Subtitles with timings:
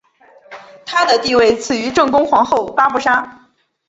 [0.83, 3.51] 她的地位次于正宫皇后八不沙。